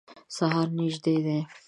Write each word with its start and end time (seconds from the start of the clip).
سهار 0.37 0.67
نیژدي 0.77 1.17
دی 1.25 1.39